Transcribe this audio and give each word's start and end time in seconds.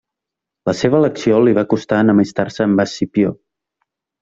La 0.69 0.73
seva 0.79 0.97
elecció 0.99 1.41
li 1.43 1.53
va 1.59 1.65
costar 1.75 2.01
enemistar-se 2.05 2.67
amb 2.69 2.83
Escipió. 2.87 3.37